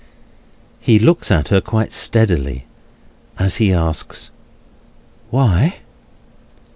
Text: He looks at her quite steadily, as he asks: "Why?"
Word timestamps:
He 0.79 0.97
looks 0.97 1.29
at 1.29 1.49
her 1.49 1.61
quite 1.61 1.91
steadily, 1.93 2.65
as 3.37 3.57
he 3.57 3.71
asks: 3.71 4.31
"Why?" 5.29 5.75